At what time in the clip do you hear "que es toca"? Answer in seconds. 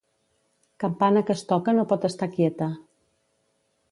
1.27-1.75